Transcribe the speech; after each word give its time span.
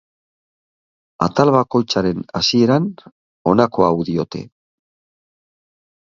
Atal 1.25 1.51
bakoitzaren 1.55 2.23
hasieran 2.39 2.87
honako 3.51 3.85
hau 3.89 3.91
diote. 4.09 4.41